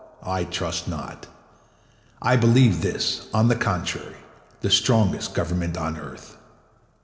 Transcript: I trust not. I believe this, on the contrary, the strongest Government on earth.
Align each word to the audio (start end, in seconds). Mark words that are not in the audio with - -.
I 0.25 0.45
trust 0.45 0.87
not. 0.87 1.27
I 2.23 2.35
believe 2.35 2.81
this, 2.81 3.27
on 3.35 3.49
the 3.49 3.55
contrary, 3.55 4.15
the 4.61 4.71
strongest 4.71 5.35
Government 5.35 5.77
on 5.77 5.95
earth. 5.95 6.37